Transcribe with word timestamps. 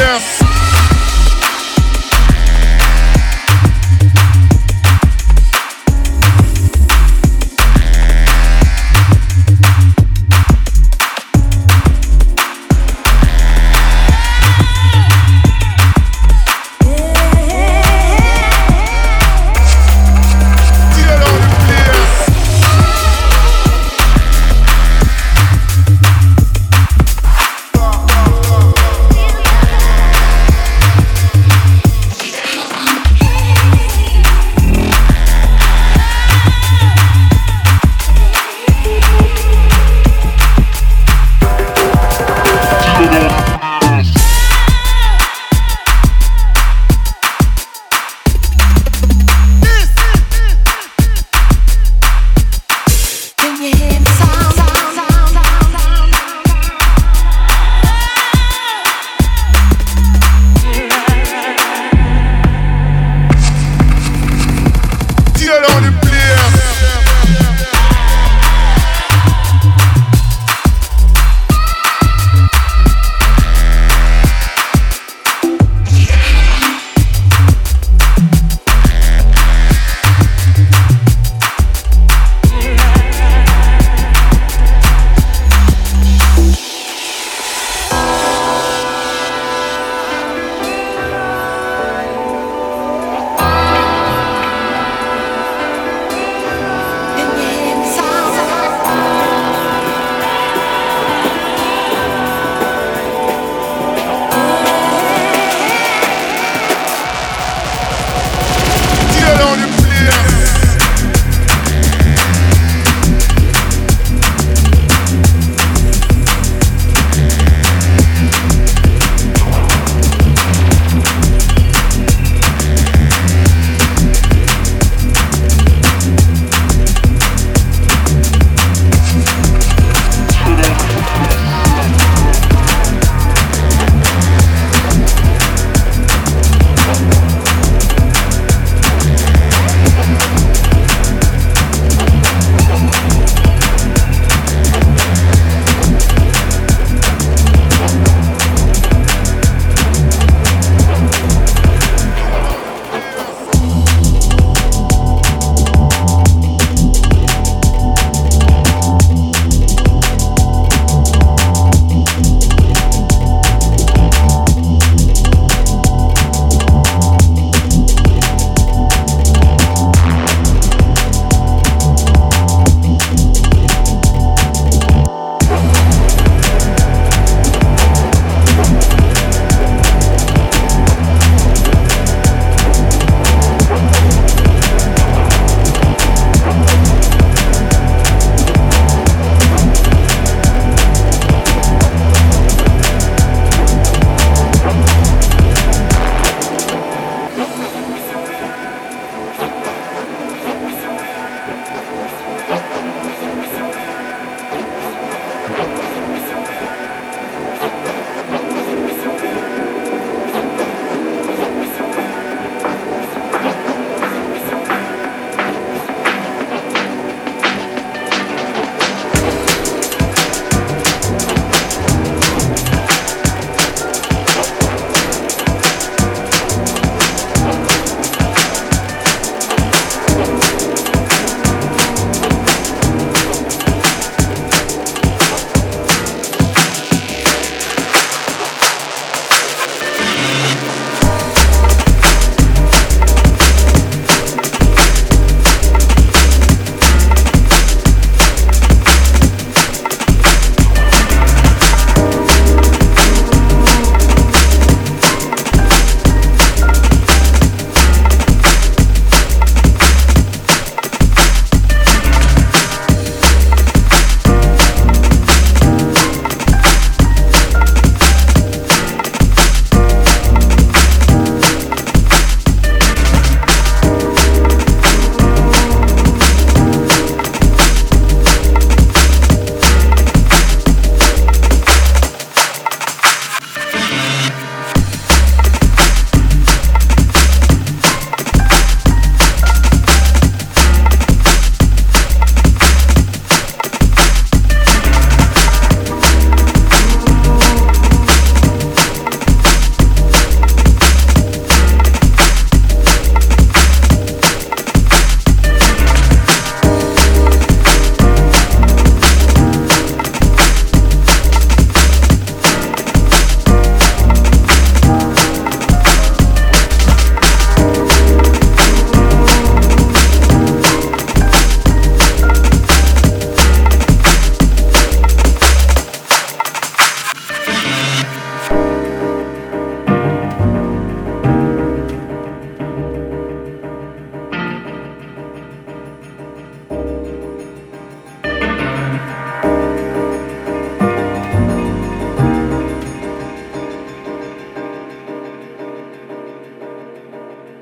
Россия! 0.00 0.39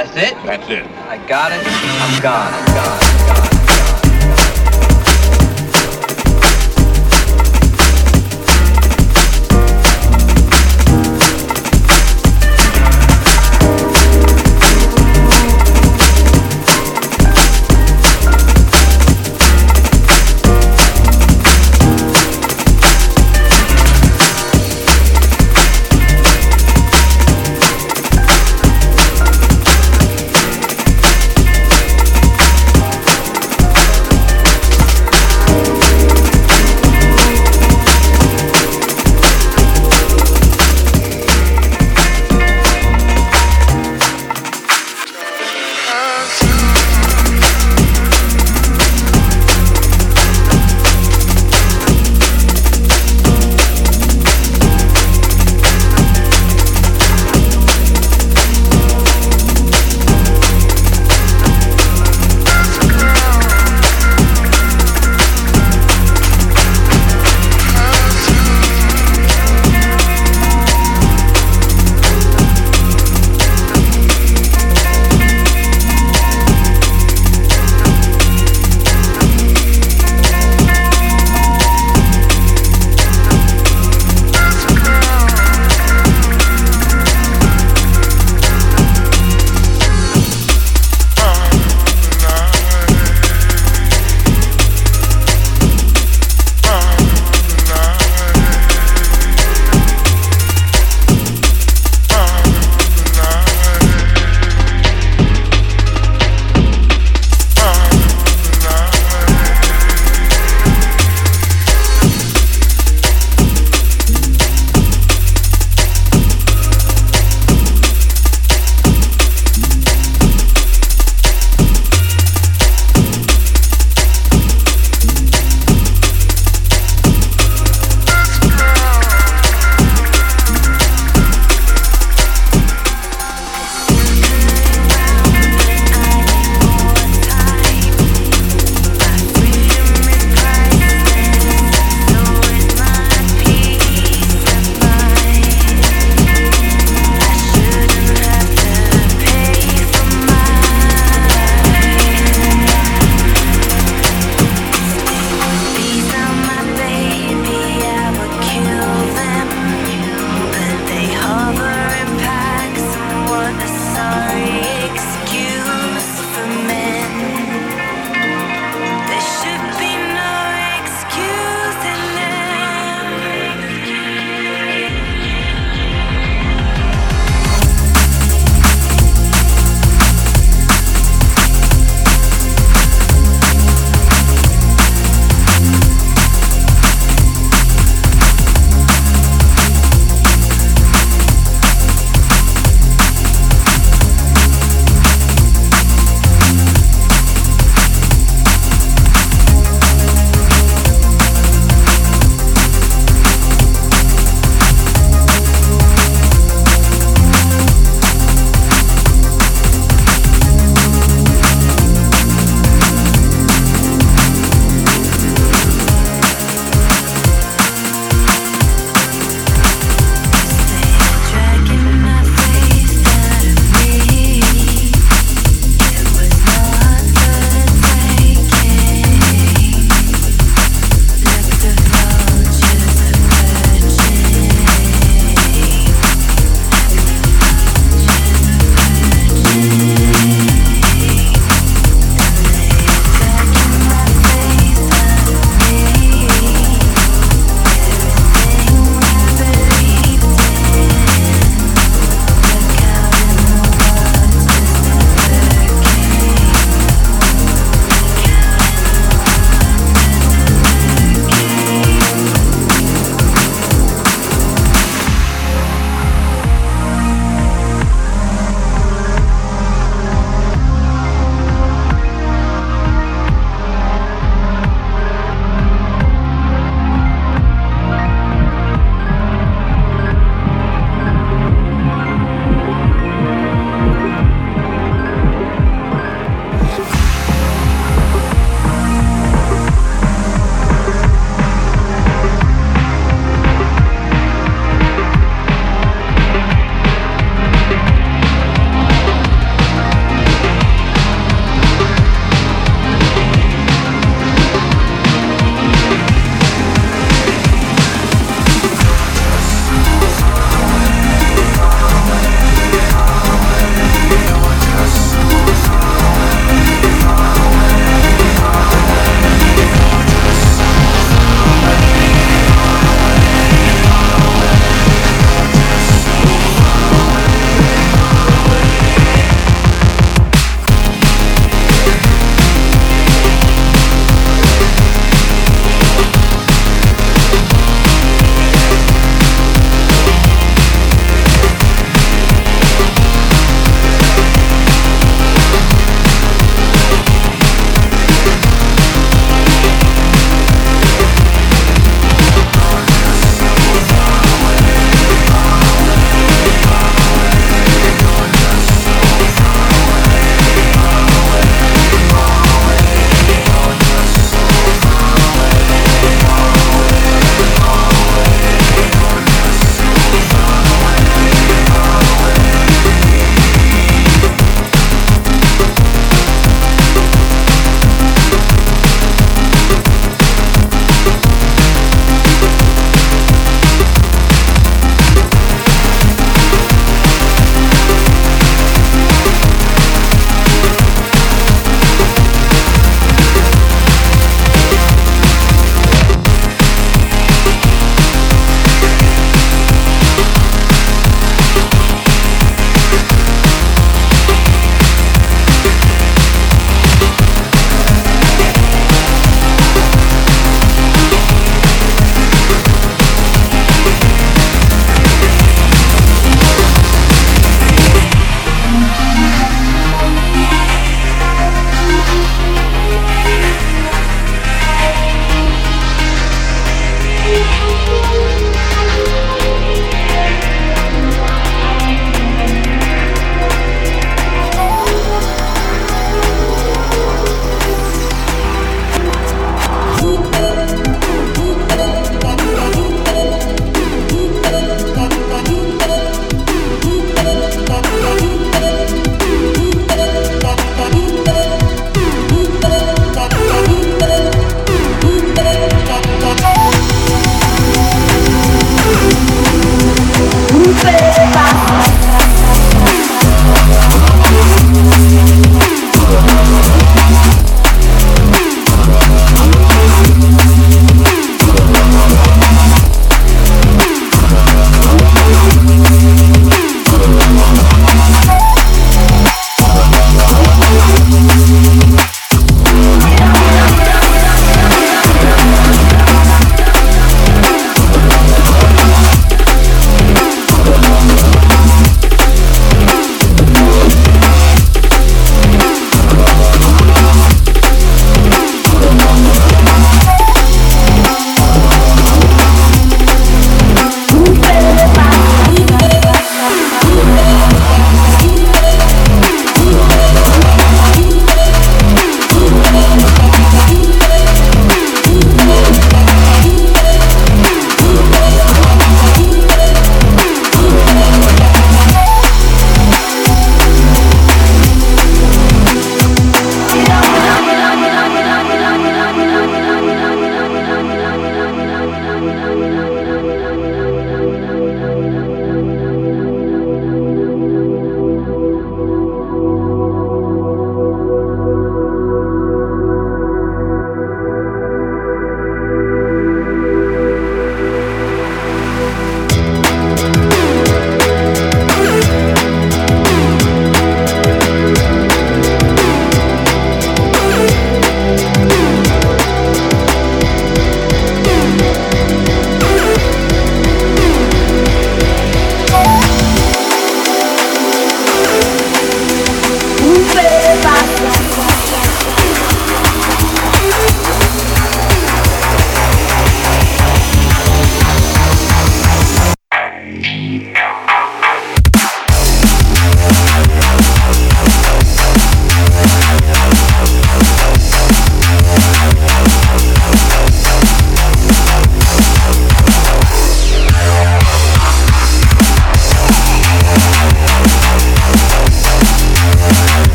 That's 0.00 0.16
it? 0.16 0.34
That's 0.46 0.70
it. 0.70 0.86
I 1.10 1.18
got 1.28 1.52
it. 1.52 1.60
I'm 1.62 2.22
gone. 2.22 2.54
I'm 2.54 2.74
gone. 2.74 3.19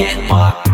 Get 0.00 0.26
fucked. 0.30 0.69